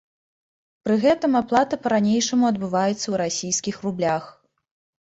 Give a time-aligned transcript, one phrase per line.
[0.87, 4.23] Пры гэтым аплата па-ранейшаму адбываецца ў расійскіх рублях.